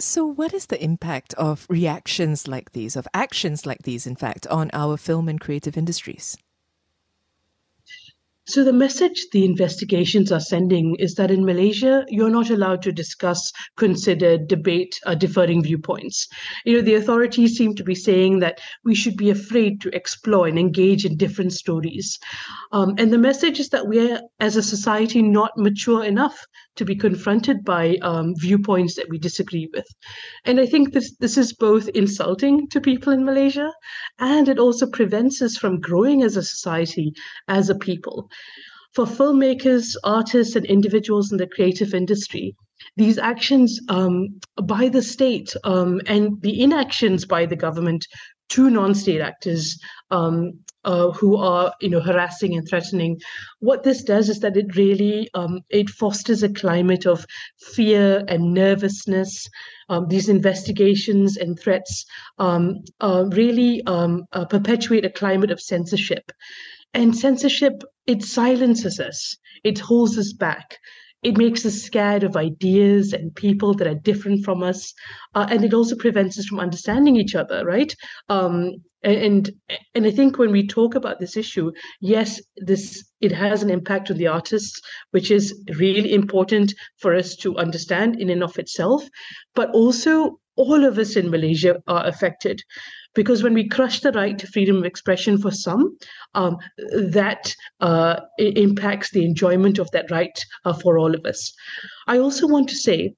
so, 0.01 0.25
what 0.25 0.53
is 0.53 0.65
the 0.67 0.84
impact 0.84 1.34
of 1.36 1.65
reactions 1.70 2.48
like 2.48 2.72
these, 2.72 2.96
of 2.96 3.08
actions 3.13 3.65
like 3.65 3.84
these, 3.84 4.08
in 4.08 4.15
fact, 4.15 4.48
on 4.48 4.70
our 4.74 4.98
film 4.98 5.29
and 5.29 5.39
creative 5.39 5.77
industries? 5.77 6.38
So, 8.48 8.63
the 8.63 8.74
message 8.74 9.27
the 9.31 9.46
investigations 9.46 10.31
are 10.31 10.39
sending 10.39 10.96
is 10.96 11.13
that 11.15 11.29
in 11.29 11.46
Malaysia, 11.46 12.03
you're 12.10 12.31
not 12.31 12.50
allowed 12.50 12.81
to 12.81 12.91
discuss, 12.91 13.53
consider, 13.77 14.38
debate 14.38 15.00
uh, 15.05 15.13
differing 15.13 15.62
viewpoints. 15.62 16.27
You 16.65 16.74
know, 16.74 16.81
the 16.81 16.96
authorities 16.96 17.55
seem 17.55 17.75
to 17.75 17.84
be 17.84 17.96
saying 17.96 18.39
that 18.39 18.60
we 18.84 18.96
should 18.96 19.15
be 19.15 19.29
afraid 19.29 19.79
to 19.81 19.96
explore 19.96 20.48
and 20.48 20.58
engage 20.58 21.05
in 21.05 21.17
different 21.17 21.53
stories. 21.53 22.17
Um, 22.72 22.96
and 22.98 23.13
the 23.13 23.20
message 23.20 23.60
is 23.60 23.70
that 23.70 23.88
we're, 23.88 24.20
as 24.39 24.55
a 24.55 24.63
society, 24.63 25.22
not 25.22 25.51
mature 25.55 26.03
enough 26.03 26.46
to 26.75 26.86
be 26.86 26.96
confronted 26.96 27.63
by 27.63 27.98
um, 28.01 28.34
viewpoints 28.38 28.96
that 28.96 29.10
we 29.10 29.18
disagree 29.18 29.70
with. 29.74 29.86
And 30.46 30.60
I 30.60 30.66
think 30.66 30.94
this, 30.94 31.16
this 31.20 31.38
is 31.38 31.54
both 31.54 31.90
insulting 31.90 32.68
to 32.70 32.80
people 32.80 33.12
in 33.13 33.25
Malaysia 33.25 33.72
and 34.20 34.48
it 34.48 34.60
also 34.60 34.88
prevents 34.88 35.42
us 35.42 35.58
from 35.58 35.80
growing 35.80 36.24
as 36.24 36.38
a 36.38 36.44
society, 36.44 37.13
as 37.48 37.70
a 37.70 37.75
people. 37.75 38.30
For 38.94 39.06
filmmakers, 39.06 39.96
artists, 40.04 40.56
and 40.56 40.66
individuals 40.66 41.32
in 41.32 41.38
the 41.38 41.48
creative 41.48 41.94
industry, 41.94 42.56
these 42.98 43.18
actions 43.18 43.80
um, 43.90 44.40
by 44.63 44.90
the 44.90 45.01
state 45.01 45.54
um, 45.63 46.01
and 46.08 46.42
the 46.42 46.62
inactions 46.62 47.25
by 47.25 47.46
the 47.46 47.56
government 47.56 48.06
to 48.50 48.70
non-state 48.70 49.22
actors 49.22 49.80
um, 50.10 50.60
uh, 50.84 51.12
who 51.12 51.38
are 51.38 51.74
you 51.82 51.90
know 51.90 52.00
harassing 52.00 52.56
and 52.56 52.68
threatening. 52.68 53.20
What 53.60 53.84
this 53.84 54.04
does 54.04 54.30
is 54.30 54.40
that 54.40 54.58
it 54.58 54.76
really 54.76 55.30
um, 55.34 55.62
it 55.70 55.90
fosters 55.90 56.44
a 56.44 56.50
climate 56.50 57.06
of 57.06 57.26
fear 57.60 58.24
and 58.28 58.54
nervousness. 58.54 59.48
Um, 59.90 60.08
these 60.08 60.30
investigations 60.30 61.38
and 61.38 61.60
threats 61.60 62.06
um, 62.38 62.84
uh, 63.02 63.26
really 63.32 63.82
um, 63.86 64.24
uh, 64.32 64.46
perpetuate 64.46 65.06
a 65.06 65.10
climate 65.10 65.52
of 65.52 65.62
censorship. 65.62 66.32
And 66.94 67.16
censorship 67.16 67.84
it 68.08 68.24
silences 68.24 69.00
us. 69.00 69.38
It 69.64 69.80
holds 69.80 70.18
us 70.18 70.34
back 70.34 70.80
it 71.24 71.38
makes 71.38 71.66
us 71.66 71.75
scared 71.75 72.24
of 72.24 72.36
ideas 72.36 73.13
and 73.13 73.36
people 73.36 73.74
that 73.75 73.88
are 73.88 73.96
different 73.96 74.44
from 74.44 74.63
us 74.63 74.94
uh, 75.36 75.48
and 75.50 75.63
it 75.63 75.74
also 75.74 75.96
prevents 75.96 76.38
us 76.40 76.46
from 76.46 76.60
understanding 76.60 77.16
each 77.16 77.36
other 77.36 77.66
right? 77.66 77.96
Um, 78.30 78.75
and 79.04 79.50
and 79.96 80.06
i 80.06 80.12
think 80.12 80.38
when 80.38 80.51
we 80.51 80.66
talk 80.66 80.96
about 80.96 81.20
this 81.20 81.36
issue 81.36 81.72
yes 82.01 82.40
this 82.58 83.04
it 83.20 83.32
has 83.32 83.63
an 83.63 83.70
impact 83.70 84.12
on 84.12 84.18
the 84.18 84.28
artists 84.28 84.80
which 85.12 85.32
is 85.32 85.54
really 85.80 86.13
important 86.13 86.74
for 87.00 87.16
us 87.16 87.36
to 87.36 87.58
understand 87.58 88.20
in 88.20 88.30
and 88.30 88.44
of 88.44 88.58
itself 88.60 89.04
but 89.56 89.72
also 89.72 90.40
all 90.56 90.86
of 90.86 91.00
us 91.00 91.16
in 91.16 91.32
malaysia 91.32 91.82
are 91.88 92.06
affected 92.06 92.62
because 93.13 93.44
when 93.44 93.53
we 93.53 93.68
crush 93.68 94.00
the 94.00 94.12
right 94.12 94.38
to 94.39 94.48
freedom 94.48 94.77
of 94.77 94.86
expression 94.86 95.38
for 95.38 95.51
some, 95.51 95.98
um, 96.34 96.58
that 96.94 97.53
uh, 97.80 98.22
impacts 98.38 99.12
the 99.12 99.25
enjoyment 99.25 99.80
of 99.80 99.89
that 99.91 100.10
right 100.12 100.44
uh, 100.65 100.74
for 100.74 100.98
all 100.98 101.13
of 101.13 101.25
us. 101.25 101.53
I 102.08 102.18
also 102.18 102.48
want 102.48 102.70
to 102.70 102.75
say 102.75 103.13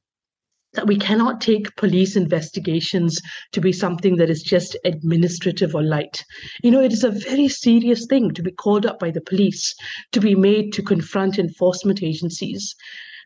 that 0.73 0.87
we 0.87 0.97
cannot 0.97 1.39
take 1.39 1.75
police 1.75 2.15
investigations 2.15 3.21
to 3.51 3.61
be 3.61 3.71
something 3.71 4.15
that 4.17 4.29
is 4.29 4.41
just 4.41 4.75
administrative 4.85 5.75
or 5.75 5.83
light. 5.83 6.23
You 6.63 6.71
know, 6.71 6.81
it 6.81 6.91
is 6.91 7.03
a 7.03 7.11
very 7.11 7.47
serious 7.47 8.05
thing 8.07 8.31
to 8.31 8.41
be 8.41 8.51
called 8.51 8.85
up 8.85 8.99
by 8.99 9.11
the 9.11 9.21
police, 9.21 9.75
to 10.13 10.19
be 10.19 10.35
made 10.35 10.73
to 10.73 10.81
confront 10.81 11.37
enforcement 11.37 12.01
agencies. 12.01 12.75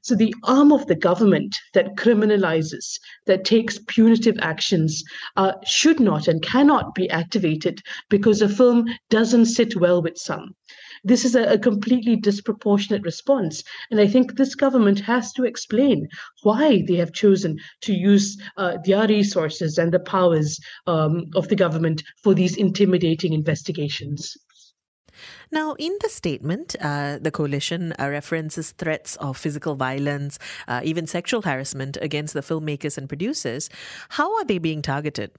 So 0.03 0.15
the 0.15 0.33
arm 0.43 0.71
of 0.71 0.87
the 0.87 0.95
government 0.95 1.57
that 1.73 1.95
criminalizes, 1.95 2.99
that 3.25 3.45
takes 3.45 3.79
punitive 3.87 4.37
actions, 4.41 5.03
uh, 5.35 5.53
should 5.65 5.99
not 5.99 6.27
and 6.27 6.41
cannot 6.41 6.95
be 6.95 7.09
activated 7.09 7.81
because 8.09 8.41
a 8.41 8.49
film 8.49 8.85
doesn't 9.09 9.45
sit 9.45 9.75
well 9.75 10.01
with 10.01 10.17
some. 10.17 10.55
This 11.03 11.25
is 11.25 11.35
a, 11.35 11.53
a 11.53 11.57
completely 11.57 12.15
disproportionate 12.15 13.03
response. 13.03 13.63
And 13.91 13.99
I 13.99 14.07
think 14.07 14.35
this 14.35 14.55
government 14.55 14.99
has 15.01 15.31
to 15.33 15.43
explain 15.43 16.07
why 16.43 16.83
they 16.87 16.95
have 16.95 17.13
chosen 17.13 17.57
to 17.81 17.93
use 17.93 18.37
uh, 18.57 18.77
their 18.83 19.07
resources 19.07 19.77
and 19.77 19.91
the 19.91 19.99
powers 19.99 20.59
um, 20.87 21.25
of 21.35 21.47
the 21.47 21.55
government 21.55 22.03
for 22.23 22.33
these 22.33 22.57
intimidating 22.57 23.33
investigations. 23.33 24.35
Now, 25.51 25.73
in 25.73 25.97
the 26.01 26.09
statement, 26.09 26.75
uh, 26.81 27.19
the 27.19 27.31
coalition 27.31 27.93
uh, 27.99 28.09
references 28.09 28.71
threats 28.71 29.15
of 29.17 29.37
physical 29.37 29.75
violence, 29.75 30.39
uh, 30.67 30.81
even 30.83 31.07
sexual 31.07 31.41
harassment 31.41 31.97
against 32.01 32.33
the 32.33 32.41
filmmakers 32.41 32.97
and 32.97 33.07
producers. 33.07 33.69
How 34.09 34.35
are 34.37 34.45
they 34.45 34.57
being 34.57 34.81
targeted? 34.81 35.31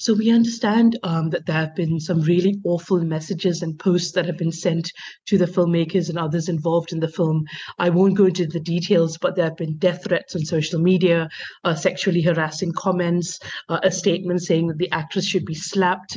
So 0.00 0.14
we 0.14 0.30
understand 0.30 0.98
um, 1.02 1.28
that 1.28 1.44
there 1.44 1.56
have 1.56 1.74
been 1.74 2.00
some 2.00 2.22
really 2.22 2.58
awful 2.64 3.04
messages 3.04 3.60
and 3.60 3.78
posts 3.78 4.12
that 4.12 4.24
have 4.24 4.38
been 4.38 4.50
sent 4.50 4.90
to 5.26 5.36
the 5.36 5.44
filmmakers 5.44 6.08
and 6.08 6.18
others 6.18 6.48
involved 6.48 6.94
in 6.94 7.00
the 7.00 7.08
film. 7.08 7.44
I 7.78 7.90
won't 7.90 8.16
go 8.16 8.24
into 8.24 8.46
the 8.46 8.60
details, 8.60 9.18
but 9.18 9.36
there 9.36 9.44
have 9.44 9.58
been 9.58 9.76
death 9.76 10.04
threats 10.04 10.34
on 10.34 10.46
social 10.46 10.80
media, 10.80 11.28
uh, 11.64 11.74
sexually 11.74 12.22
harassing 12.22 12.72
comments, 12.72 13.40
uh, 13.68 13.80
a 13.82 13.90
statement 13.90 14.40
saying 14.40 14.68
that 14.68 14.78
the 14.78 14.90
actress 14.90 15.26
should 15.26 15.44
be 15.44 15.54
slapped. 15.54 16.16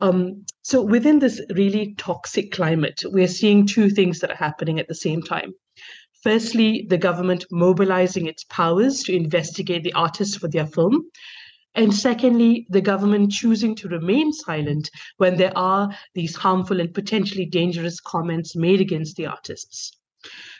Um, 0.00 0.44
so 0.62 0.82
within 0.82 1.18
this 1.18 1.40
really 1.54 1.94
toxic 1.98 2.52
climate, 2.52 3.02
we're 3.06 3.28
seeing 3.28 3.66
two 3.66 3.90
things 3.90 4.20
that 4.20 4.30
are 4.30 4.36
happening 4.36 4.78
at 4.78 4.88
the 4.88 4.94
same 4.94 5.22
time. 5.22 5.52
Firstly, 6.22 6.86
the 6.88 6.98
government 6.98 7.46
mobilizing 7.50 8.26
its 8.26 8.44
powers 8.44 9.02
to 9.04 9.16
investigate 9.16 9.84
the 9.84 9.92
artists 9.94 10.36
for 10.36 10.48
their 10.48 10.66
film. 10.66 11.04
And 11.74 11.94
secondly, 11.94 12.66
the 12.68 12.80
government 12.80 13.30
choosing 13.30 13.74
to 13.76 13.88
remain 13.88 14.32
silent 14.32 14.90
when 15.18 15.36
there 15.36 15.56
are 15.56 15.96
these 16.14 16.36
harmful 16.36 16.80
and 16.80 16.92
potentially 16.92 17.46
dangerous 17.46 18.00
comments 18.00 18.56
made 18.56 18.80
against 18.80 19.16
the 19.16 19.26
artists. 19.26 19.96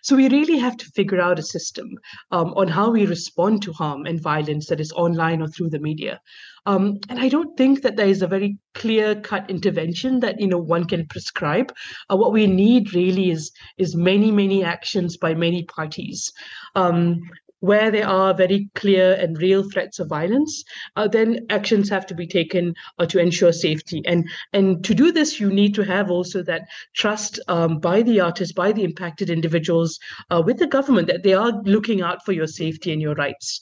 So 0.02 0.16
we 0.16 0.28
really 0.28 0.58
have 0.58 0.76
to 0.78 0.86
figure 0.94 1.20
out 1.20 1.38
a 1.38 1.42
system 1.42 1.88
um, 2.30 2.54
on 2.54 2.68
how 2.68 2.90
we 2.90 3.06
respond 3.06 3.62
to 3.62 3.72
harm 3.72 4.06
and 4.06 4.20
violence 4.20 4.66
that 4.66 4.80
is 4.80 4.92
online 4.92 5.42
or 5.42 5.48
through 5.48 5.70
the 5.70 5.78
media. 5.78 6.20
Um, 6.66 6.98
and 7.08 7.18
I 7.18 7.28
don't 7.28 7.56
think 7.56 7.82
that 7.82 7.96
there 7.96 8.08
is 8.08 8.22
a 8.22 8.26
very 8.26 8.58
clear-cut 8.74 9.50
intervention 9.50 10.20
that 10.20 10.40
you 10.40 10.46
know 10.46 10.58
one 10.58 10.84
can 10.84 11.06
prescribe. 11.06 11.72
Uh, 12.10 12.16
what 12.16 12.32
we 12.32 12.46
need 12.46 12.94
really 12.94 13.30
is 13.30 13.50
is 13.78 13.96
many 13.96 14.30
many 14.30 14.62
actions 14.64 15.16
by 15.16 15.34
many 15.34 15.64
parties. 15.64 16.32
Um, 16.74 17.20
where 17.60 17.90
there 17.90 18.08
are 18.08 18.34
very 18.34 18.68
clear 18.74 19.14
and 19.14 19.38
real 19.38 19.68
threats 19.70 19.98
of 19.98 20.08
violence, 20.08 20.64
uh, 20.96 21.08
then 21.08 21.46
actions 21.50 21.88
have 21.88 22.06
to 22.06 22.14
be 22.14 22.26
taken 22.26 22.74
uh, 22.98 23.06
to 23.06 23.18
ensure 23.18 23.52
safety. 23.52 24.02
And 24.06 24.28
and 24.52 24.84
to 24.84 24.94
do 24.94 25.12
this, 25.12 25.40
you 25.40 25.50
need 25.50 25.74
to 25.74 25.84
have 25.84 26.10
also 26.10 26.42
that 26.42 26.62
trust 26.94 27.38
um, 27.48 27.78
by 27.78 28.02
the 28.02 28.20
artists, 28.20 28.52
by 28.52 28.72
the 28.72 28.84
impacted 28.84 29.30
individuals, 29.30 29.98
uh, 30.30 30.42
with 30.44 30.58
the 30.58 30.66
government 30.66 31.08
that 31.08 31.22
they 31.22 31.34
are 31.34 31.52
looking 31.64 32.02
out 32.02 32.24
for 32.24 32.32
your 32.32 32.46
safety 32.46 32.92
and 32.92 33.00
your 33.00 33.14
rights. 33.14 33.60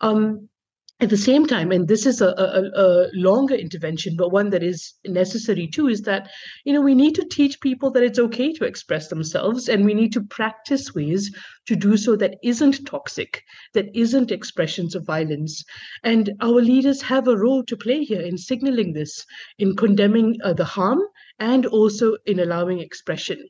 Um, 0.00 0.48
at 0.98 1.10
the 1.10 1.16
same 1.16 1.46
time, 1.46 1.72
and 1.72 1.88
this 1.88 2.06
is 2.06 2.22
a, 2.22 2.28
a, 2.28 2.80
a, 2.80 3.08
longer 3.12 3.54
intervention, 3.54 4.16
but 4.16 4.32
one 4.32 4.48
that 4.48 4.62
is 4.62 4.94
necessary 5.04 5.66
too, 5.66 5.88
is 5.88 6.00
that 6.02 6.30
you 6.64 6.72
know 6.72 6.80
we 6.80 6.94
need 6.94 7.14
to 7.16 7.28
teach 7.30 7.60
people 7.60 7.90
that 7.90 8.02
it's 8.02 8.18
okay 8.18 8.50
to 8.54 8.64
express 8.64 9.08
themselves, 9.08 9.68
and 9.68 9.84
we 9.84 9.92
need 9.92 10.10
to 10.14 10.22
practice 10.22 10.94
ways 10.94 11.30
to 11.66 11.76
do 11.76 11.98
so 11.98 12.16
that 12.16 12.36
isn't 12.42 12.86
toxic, 12.86 13.42
that 13.74 13.94
isn't 13.94 14.30
expressions 14.30 14.94
of 14.94 15.04
violence, 15.04 15.62
and 16.02 16.32
our 16.40 16.62
leaders 16.62 17.02
have 17.02 17.28
a 17.28 17.36
role 17.36 17.62
to 17.64 17.76
play 17.76 18.02
here 18.02 18.22
in 18.22 18.38
signaling 18.38 18.94
this, 18.94 19.22
in 19.58 19.76
condemning 19.76 20.38
uh, 20.44 20.54
the 20.54 20.64
harm, 20.64 21.00
and 21.38 21.66
also 21.66 22.16
in 22.24 22.40
allowing 22.40 22.80
expression. 22.80 23.46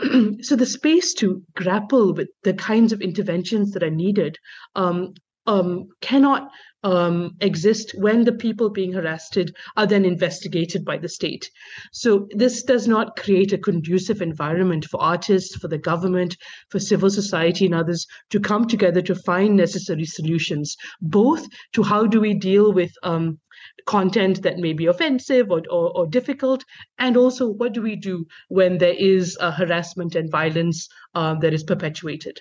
so 0.40 0.56
the 0.56 0.64
space 0.64 1.12
to 1.12 1.42
grapple 1.54 2.14
with 2.14 2.30
the 2.44 2.54
kinds 2.54 2.94
of 2.94 3.02
interventions 3.02 3.72
that 3.72 3.82
are 3.82 3.90
needed 3.90 4.38
um, 4.74 5.12
um, 5.46 5.88
cannot 6.00 6.50
um, 6.84 7.36
exist 7.40 7.92
when 7.96 8.24
the 8.24 8.32
people 8.32 8.68
being 8.68 8.92
harassed 8.92 9.38
are 9.76 9.86
then 9.86 10.04
investigated 10.04 10.84
by 10.84 10.96
the 10.96 11.08
state. 11.08 11.50
So 11.92 12.28
this 12.32 12.62
does 12.62 12.88
not 12.88 13.16
create 13.16 13.52
a 13.52 13.58
conducive 13.58 14.20
environment 14.20 14.86
for 14.86 15.00
artists, 15.00 15.56
for 15.56 15.68
the 15.68 15.78
government, 15.78 16.36
for 16.70 16.80
civil 16.80 17.10
society 17.10 17.66
and 17.66 17.74
others 17.74 18.06
to 18.30 18.40
come 18.40 18.66
together 18.66 19.00
to 19.02 19.14
find 19.14 19.56
necessary 19.56 20.04
solutions, 20.04 20.76
both 21.00 21.46
to 21.74 21.82
how 21.82 22.06
do 22.06 22.20
we 22.20 22.34
deal 22.34 22.72
with 22.72 22.92
um, 23.04 23.38
content 23.86 24.42
that 24.42 24.58
may 24.58 24.72
be 24.72 24.86
offensive 24.86 25.50
or, 25.50 25.62
or, 25.70 25.96
or, 25.96 26.06
difficult, 26.06 26.64
and 26.98 27.16
also 27.16 27.48
what 27.48 27.72
do 27.72 27.82
we 27.82 27.94
do 27.94 28.26
when 28.48 28.78
there 28.78 28.94
is 28.98 29.38
harassment 29.40 30.14
and 30.14 30.30
violence 30.30 30.88
uh, 31.14 31.34
that 31.34 31.54
is 31.54 31.62
perpetuated. 31.62 32.40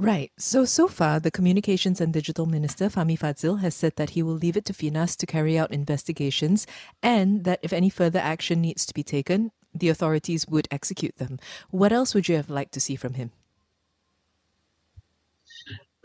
Right. 0.00 0.32
So, 0.38 0.64
so 0.64 0.88
far, 0.88 1.20
the 1.20 1.30
Communications 1.30 2.00
and 2.00 2.10
Digital 2.10 2.46
Minister, 2.46 2.88
Fahmi 2.88 3.18
Fadzil, 3.18 3.60
has 3.60 3.74
said 3.74 3.96
that 3.96 4.10
he 4.10 4.22
will 4.22 4.32
leave 4.32 4.56
it 4.56 4.64
to 4.64 4.72
FINAS 4.72 5.14
to 5.16 5.26
carry 5.26 5.58
out 5.58 5.70
investigations 5.70 6.66
and 7.02 7.44
that 7.44 7.60
if 7.62 7.70
any 7.70 7.90
further 7.90 8.18
action 8.18 8.62
needs 8.62 8.86
to 8.86 8.94
be 8.94 9.02
taken, 9.02 9.50
the 9.74 9.90
authorities 9.90 10.48
would 10.48 10.66
execute 10.70 11.18
them. 11.18 11.38
What 11.68 11.92
else 11.92 12.14
would 12.14 12.30
you 12.30 12.36
have 12.36 12.48
liked 12.48 12.72
to 12.72 12.80
see 12.80 12.96
from 12.96 13.12
him? 13.12 13.32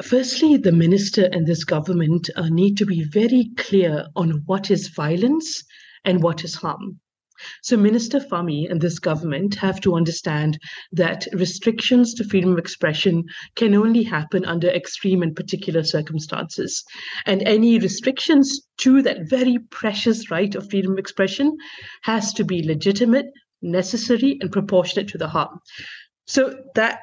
Firstly, 0.04 0.58
the 0.58 0.74
minister 0.74 1.30
and 1.32 1.48
this 1.48 1.64
government 1.64 2.30
uh, 2.36 2.50
need 2.50 2.76
to 2.80 2.86
be 2.86 3.06
very 3.06 3.52
clear 3.56 4.08
on 4.18 4.44
what 4.46 4.72
is 4.72 4.90
violence 4.90 5.64
and 6.04 6.22
what 6.22 6.44
is 6.44 6.56
harm. 6.56 7.00
So 7.62 7.78
Minister 7.78 8.20
Fahmi 8.20 8.70
and 8.70 8.82
this 8.82 9.00
government 9.00 9.56
have 9.56 9.82
to 9.82 9.96
understand 9.96 10.60
that 10.92 11.28
restrictions 11.34 12.14
to 12.16 12.24
freedom 12.24 12.54
of 12.54 12.58
expression 12.58 13.24
can 13.56 13.76
only 13.76 14.04
happen 14.04 14.46
under 14.46 14.70
extreme 14.70 15.22
and 15.22 15.36
particular 15.36 15.84
circumstances. 15.84 16.84
And 17.26 17.42
any 17.44 17.80
restrictions 17.80 18.62
to 18.78 19.02
that 19.02 19.30
very 19.30 19.60
precious 19.70 20.32
right 20.32 20.54
of 20.56 20.70
freedom 20.70 20.94
of 20.94 21.00
expression 21.00 21.56
has 22.04 22.34
to 22.34 22.44
be 22.44 22.64
legitimate, 22.64 23.28
necessary, 23.62 24.38
and 24.42 24.52
proportionate 24.52 25.10
to 25.10 25.18
the 25.18 25.28
harm. 25.28 25.60
So 26.28 26.56
that 26.76 27.00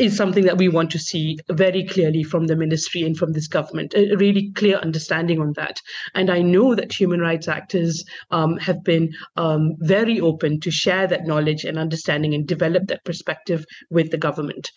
is 0.00 0.16
something 0.16 0.44
that 0.44 0.56
we 0.56 0.68
want 0.68 0.90
to 0.90 0.98
see 0.98 1.38
very 1.50 1.84
clearly 1.84 2.22
from 2.22 2.46
the 2.46 2.56
ministry 2.56 3.02
and 3.02 3.16
from 3.16 3.32
this 3.32 3.46
government, 3.46 3.94
a 3.94 4.16
really 4.16 4.50
clear 4.52 4.76
understanding 4.78 5.40
on 5.40 5.52
that. 5.56 5.80
And 6.14 6.30
I 6.30 6.40
know 6.40 6.74
that 6.74 6.92
human 6.92 7.20
rights 7.20 7.48
actors 7.48 8.02
um, 8.30 8.56
have 8.56 8.82
been 8.82 9.12
um, 9.36 9.74
very 9.78 10.18
open 10.18 10.58
to 10.60 10.70
share 10.70 11.06
that 11.06 11.26
knowledge 11.26 11.64
and 11.64 11.78
understanding 11.78 12.34
and 12.34 12.46
develop 12.46 12.86
that 12.86 13.04
perspective 13.04 13.64
with 13.90 14.10
the 14.10 14.16
government. 14.16 14.70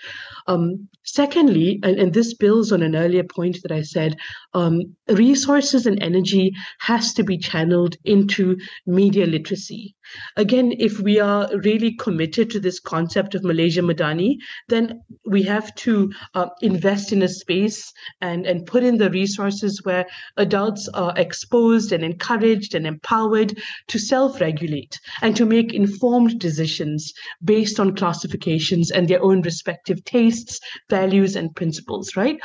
Um, 0.47 0.89
secondly, 1.03 1.79
and, 1.83 1.97
and, 1.97 2.13
this 2.13 2.33
builds 2.33 2.71
on 2.71 2.83
an 2.83 2.95
earlier 2.95 3.23
point 3.23 3.59
that 3.63 3.71
I 3.71 3.81
said, 3.81 4.17
um, 4.53 4.81
resources 5.07 5.85
and 5.85 6.01
energy 6.03 6.51
has 6.79 7.13
to 7.13 7.23
be 7.23 7.37
channeled 7.37 7.95
into 8.03 8.57
media 8.85 9.25
literacy. 9.25 9.95
Again, 10.35 10.73
if 10.77 10.99
we 10.99 11.19
are 11.19 11.49
really 11.59 11.95
committed 11.95 12.49
to 12.51 12.59
this 12.59 12.79
concept 12.79 13.35
of 13.35 13.43
Malaysia 13.43 13.81
Madani, 13.81 14.35
then 14.67 15.01
we 15.25 15.43
have 15.43 15.73
to 15.75 16.11
uh, 16.33 16.47
invest 16.61 17.11
in 17.11 17.21
a 17.21 17.27
space 17.27 17.91
and, 18.21 18.45
and 18.45 18.65
put 18.65 18.83
in 18.83 18.97
the 18.97 19.09
resources 19.09 19.81
where 19.83 20.05
adults 20.37 20.87
are 20.93 21.13
exposed 21.17 21.91
and 21.91 22.03
encouraged 22.03 22.75
and 22.75 22.85
empowered 22.85 23.57
to 23.87 23.99
self 23.99 24.39
regulate 24.41 24.99
and 25.21 25.35
to 25.35 25.45
make 25.45 25.73
informed 25.73 26.39
decisions 26.39 27.13
based 27.43 27.79
on 27.79 27.95
classifications 27.95 28.91
and 28.91 29.07
their 29.07 29.23
own 29.23 29.41
respective 29.41 30.03
tastes, 30.03 30.59
values, 30.89 31.35
and 31.35 31.55
principles, 31.55 32.15
right? 32.15 32.39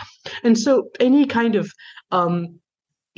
And 0.44 0.58
so, 0.58 0.88
any 1.00 1.26
kind 1.26 1.54
of 1.54 1.72
um, 2.10 2.58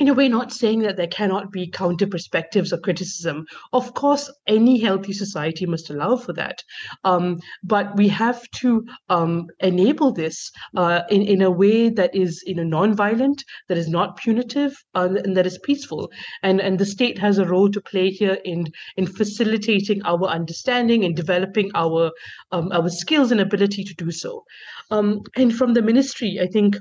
you 0.01 0.07
know, 0.07 0.13
we're 0.13 0.29
not 0.29 0.51
saying 0.51 0.79
that 0.79 0.97
there 0.97 1.05
cannot 1.05 1.51
be 1.51 1.69
counter 1.69 2.07
perspectives 2.07 2.73
or 2.73 2.79
criticism. 2.79 3.45
Of 3.71 3.93
course, 3.93 4.31
any 4.47 4.79
healthy 4.79 5.13
society 5.13 5.67
must 5.67 5.91
allow 5.91 6.15
for 6.15 6.33
that. 6.33 6.63
Um, 7.03 7.39
but 7.63 7.95
we 7.95 8.07
have 8.07 8.41
to 8.61 8.83
um, 9.09 9.45
enable 9.59 10.11
this 10.11 10.51
uh, 10.75 11.01
in, 11.11 11.21
in 11.21 11.43
a 11.43 11.51
way 11.51 11.89
that 11.89 12.15
is 12.15 12.41
you 12.47 12.55
know, 12.55 12.63
non-violent, 12.63 13.43
that 13.67 13.77
is 13.77 13.89
not 13.89 14.17
punitive, 14.17 14.73
uh, 14.95 15.09
and 15.23 15.37
that 15.37 15.45
is 15.45 15.59
peaceful. 15.59 16.09
And, 16.41 16.59
and 16.59 16.79
the 16.79 16.85
state 16.87 17.19
has 17.19 17.37
a 17.37 17.45
role 17.45 17.69
to 17.69 17.79
play 17.79 18.09
here 18.09 18.39
in, 18.43 18.71
in 18.97 19.05
facilitating 19.05 20.01
our 20.03 20.25
understanding 20.25 21.05
and 21.05 21.15
developing 21.15 21.69
our, 21.75 22.09
um, 22.51 22.71
our 22.71 22.89
skills 22.89 23.31
and 23.31 23.39
ability 23.39 23.83
to 23.83 23.93
do 23.93 24.09
so. 24.09 24.45
Um, 24.89 25.21
and 25.35 25.55
from 25.55 25.75
the 25.75 25.83
ministry, 25.83 26.39
I 26.41 26.47
think 26.47 26.75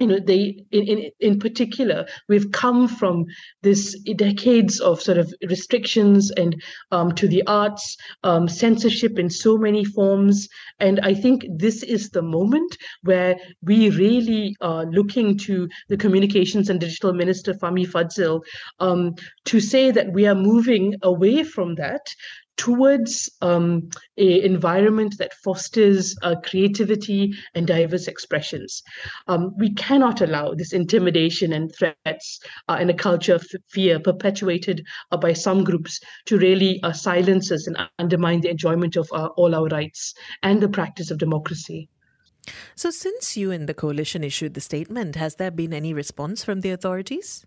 you 0.00 0.06
know 0.06 0.18
they 0.18 0.64
in, 0.70 0.84
in 0.88 1.10
in 1.20 1.38
particular 1.38 2.06
we've 2.28 2.50
come 2.52 2.88
from 2.88 3.26
this 3.62 3.98
decades 4.16 4.80
of 4.80 5.00
sort 5.00 5.18
of 5.18 5.32
restrictions 5.48 6.30
and 6.32 6.60
um, 6.90 7.12
to 7.12 7.28
the 7.28 7.42
arts 7.46 7.96
um, 8.24 8.48
censorship 8.48 9.18
in 9.18 9.30
so 9.30 9.56
many 9.56 9.84
forms. 9.84 10.48
And 10.80 11.00
i 11.00 11.14
think 11.14 11.44
this 11.50 11.82
is 11.82 12.10
the 12.10 12.22
moment 12.22 12.76
where 13.02 13.36
we 13.62 13.90
really 13.90 14.56
are 14.60 14.86
looking 14.86 15.36
to 15.38 15.68
the 15.88 15.96
communications 15.96 16.70
and 16.70 16.80
digital 16.80 17.12
minister 17.12 17.52
Fahmi 17.54 17.86
Fadzil 17.86 18.40
um, 18.80 19.14
to 19.44 19.60
say 19.60 19.90
that 19.90 20.12
we 20.12 20.26
are 20.26 20.34
moving 20.34 20.94
away 21.02 21.44
from 21.44 21.74
that 21.74 22.06
towards 22.60 23.30
um, 23.40 23.88
an 24.18 24.26
environment 24.42 25.16
that 25.16 25.32
fosters 25.42 26.14
uh, 26.20 26.34
creativity 26.44 27.32
and 27.54 27.66
diverse 27.66 28.06
expressions. 28.06 28.82
Um, 29.28 29.54
we 29.56 29.72
cannot 29.72 30.20
allow 30.20 30.52
this 30.52 30.74
intimidation 30.74 31.54
and 31.54 31.74
threats 31.74 32.38
uh, 32.68 32.76
and 32.78 32.90
a 32.90 32.94
culture 32.94 33.36
of 33.36 33.46
fear 33.70 33.98
perpetuated 33.98 34.86
uh, 35.10 35.16
by 35.16 35.32
some 35.32 35.64
groups 35.64 36.00
to 36.26 36.36
really 36.36 36.82
uh, 36.82 36.92
silence 36.92 37.50
us 37.50 37.66
and 37.66 37.78
undermine 37.98 38.42
the 38.42 38.50
enjoyment 38.50 38.94
of 38.94 39.08
uh, 39.14 39.28
all 39.38 39.54
our 39.54 39.68
rights 39.68 40.12
and 40.42 40.62
the 40.62 40.68
practice 40.68 41.10
of 41.10 41.16
democracy. 41.16 41.88
So, 42.74 42.90
since 42.90 43.38
you 43.38 43.50
and 43.52 43.70
the 43.70 43.74
coalition 43.74 44.22
issued 44.22 44.52
the 44.52 44.60
statement, 44.60 45.16
has 45.16 45.36
there 45.36 45.50
been 45.50 45.72
any 45.72 45.94
response 45.94 46.44
from 46.44 46.60
the 46.60 46.72
authorities? 46.72 47.46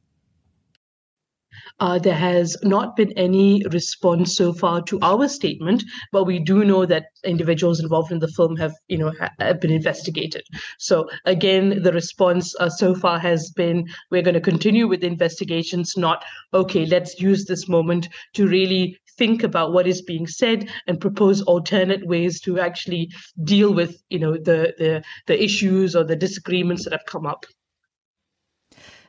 Uh, 1.79 1.99
there 1.99 2.15
has 2.15 2.57
not 2.63 2.95
been 2.95 3.11
any 3.13 3.63
response 3.71 4.35
so 4.35 4.53
far 4.53 4.81
to 4.83 4.99
our 5.01 5.27
statement, 5.27 5.83
but 6.11 6.25
we 6.25 6.39
do 6.39 6.63
know 6.63 6.85
that 6.85 7.05
individuals 7.23 7.79
involved 7.79 8.11
in 8.11 8.19
the 8.19 8.27
film 8.29 8.55
have, 8.55 8.73
you 8.87 8.97
know, 8.97 9.11
ha- 9.19 9.29
have 9.39 9.59
been 9.59 9.71
investigated. 9.71 10.43
So 10.79 11.09
again, 11.25 11.81
the 11.83 11.93
response 11.93 12.55
uh, 12.59 12.69
so 12.69 12.95
far 12.95 13.19
has 13.19 13.51
been 13.51 13.87
we're 14.11 14.21
going 14.21 14.33
to 14.33 14.41
continue 14.41 14.87
with 14.87 15.03
investigations. 15.03 15.97
Not 15.97 16.23
okay. 16.53 16.85
Let's 16.85 17.19
use 17.19 17.45
this 17.45 17.67
moment 17.67 18.09
to 18.33 18.47
really 18.47 18.97
think 19.17 19.43
about 19.43 19.73
what 19.73 19.87
is 19.87 20.01
being 20.01 20.27
said 20.27 20.69
and 20.87 20.99
propose 20.99 21.41
alternate 21.43 22.05
ways 22.07 22.39
to 22.41 22.59
actually 22.59 23.09
deal 23.43 23.73
with, 23.73 24.01
you 24.09 24.19
know, 24.19 24.33
the 24.33 24.73
the 24.77 25.03
the 25.27 25.43
issues 25.43 25.95
or 25.95 26.03
the 26.03 26.15
disagreements 26.15 26.83
that 26.83 26.93
have 26.93 27.05
come 27.05 27.25
up. 27.25 27.45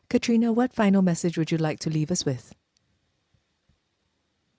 Katrina, 0.08 0.52
what 0.52 0.72
final 0.72 1.02
message 1.02 1.38
would 1.38 1.50
you 1.50 1.58
like 1.58 1.80
to 1.80 1.90
leave 1.90 2.10
us 2.10 2.24
with? 2.24 2.54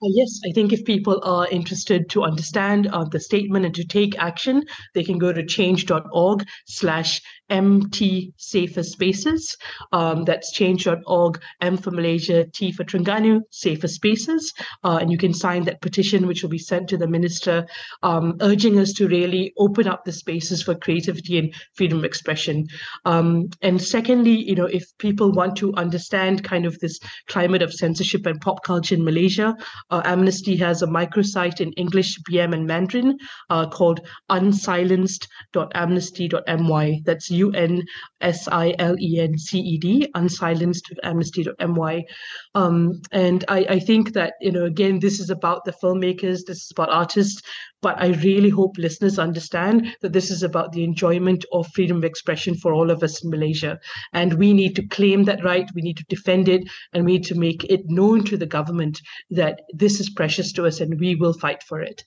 Uh, 0.03 0.09
yes, 0.11 0.41
I 0.45 0.51
think 0.51 0.73
if 0.73 0.83
people 0.83 1.21
are 1.23 1.47
interested 1.47 2.09
to 2.09 2.23
understand 2.23 2.87
uh, 2.87 3.05
the 3.05 3.19
statement 3.19 3.65
and 3.65 3.73
to 3.75 3.85
take 3.85 4.19
action, 4.19 4.63
they 4.93 5.03
can 5.03 5.17
go 5.17 5.31
to 5.31 5.45
change.org 5.45 6.45
slash 6.65 7.21
MT 7.49 8.33
Safer 8.37 8.83
Spaces. 8.83 9.55
Um, 9.91 10.23
that's 10.23 10.51
change.org, 10.51 11.41
M 11.61 11.77
for 11.77 11.91
Malaysia, 11.91 12.45
T 12.53 12.71
for 12.71 12.83
Terengganu, 12.83 13.41
Safer 13.51 13.87
Spaces. 13.87 14.53
Uh, 14.83 14.97
and 15.01 15.11
you 15.11 15.17
can 15.17 15.33
sign 15.33 15.63
that 15.65 15.81
petition, 15.81 16.27
which 16.27 16.41
will 16.41 16.49
be 16.49 16.57
sent 16.57 16.87
to 16.89 16.97
the 16.97 17.07
minister, 17.07 17.65
um, 18.03 18.35
urging 18.41 18.79
us 18.79 18.93
to 18.93 19.07
really 19.07 19.53
open 19.57 19.87
up 19.87 20.03
the 20.05 20.11
spaces 20.11 20.63
for 20.63 20.75
creativity 20.75 21.37
and 21.37 21.53
freedom 21.75 21.99
of 21.99 22.05
expression. 22.05 22.65
Um, 23.05 23.49
and 23.61 23.81
secondly, 23.81 24.35
you 24.35 24.55
know, 24.55 24.65
if 24.65 24.85
people 24.97 25.31
want 25.31 25.55
to 25.57 25.73
understand 25.75 26.43
kind 26.43 26.65
of 26.65 26.79
this 26.79 26.99
climate 27.27 27.61
of 27.61 27.73
censorship 27.73 28.25
and 28.25 28.41
pop 28.41 28.63
culture 28.63 28.95
in 28.95 29.03
Malaysia, 29.03 29.55
uh, 29.91 30.01
Amnesty 30.05 30.55
has 30.57 30.81
a 30.81 30.87
microsite 30.87 31.61
in 31.61 31.71
English, 31.73 32.17
BM, 32.29 32.53
and 32.53 32.65
Mandarin 32.65 33.17
uh, 33.49 33.69
called 33.69 33.99
unsilenced.amnesty.my. 34.29 37.01
That's 37.05 37.29
U 37.35 37.51
N 37.51 37.83
S 38.21 38.47
I 38.47 38.73
L 38.79 38.95
E 38.99 39.19
N 39.19 39.37
C 39.37 39.59
E 39.59 39.77
D, 39.77 40.07
unsilenced.amnesty.my. 40.15 42.03
Um, 42.55 43.01
and 43.11 43.45
I, 43.47 43.65
I 43.69 43.79
think 43.79 44.13
that, 44.13 44.33
you 44.41 44.51
know, 44.51 44.65
again, 44.65 44.99
this 44.99 45.19
is 45.19 45.29
about 45.29 45.65
the 45.65 45.73
filmmakers, 45.73 46.45
this 46.45 46.63
is 46.63 46.71
about 46.71 46.89
artists, 46.89 47.41
but 47.81 48.01
I 48.01 48.07
really 48.23 48.49
hope 48.49 48.77
listeners 48.77 49.19
understand 49.19 49.95
that 50.01 50.13
this 50.13 50.31
is 50.31 50.43
about 50.43 50.71
the 50.71 50.83
enjoyment 50.83 51.45
of 51.51 51.67
freedom 51.73 51.97
of 51.97 52.03
expression 52.03 52.55
for 52.55 52.73
all 52.73 52.89
of 52.89 53.03
us 53.03 53.23
in 53.23 53.29
Malaysia. 53.29 53.77
And 54.13 54.33
we 54.33 54.53
need 54.53 54.75
to 54.77 54.87
claim 54.87 55.25
that 55.25 55.43
right, 55.43 55.69
we 55.75 55.81
need 55.81 55.97
to 55.97 56.05
defend 56.09 56.49
it, 56.49 56.63
and 56.93 57.05
we 57.05 57.13
need 57.13 57.25
to 57.25 57.35
make 57.35 57.63
it 57.65 57.81
known 57.85 58.23
to 58.25 58.37
the 58.37 58.45
government 58.45 59.01
that 59.29 59.61
this 59.73 59.99
is 59.99 60.09
precious 60.09 60.51
to 60.53 60.65
us 60.65 60.79
and 60.79 60.99
we 60.99 61.15
will 61.15 61.33
fight 61.33 61.61
for 61.63 61.81
it. 61.81 62.03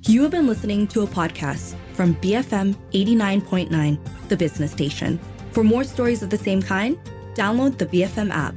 You 0.06 0.22
have 0.22 0.32
been 0.32 0.48
listening 0.48 0.86
to 0.88 1.02
a 1.02 1.08
podcast 1.08 1.76
from 1.94 2.16
BFM 2.16 2.76
89.9, 2.92 3.98
the 4.30 4.38
business 4.38 4.72
station. 4.72 5.20
For 5.52 5.64
more 5.64 5.84
stories 5.84 6.22
of 6.22 6.30
the 6.30 6.38
same 6.38 6.62
kind, 6.62 6.98
download 7.36 7.78
the 7.78 7.86
BFM 7.88 8.30
app. 8.32 8.54